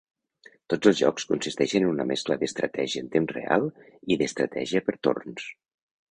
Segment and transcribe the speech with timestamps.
[0.73, 3.67] Tots els jocs consisteixen en una mescla d'estratègia en temps real
[4.15, 5.45] i d'estratègia per torns.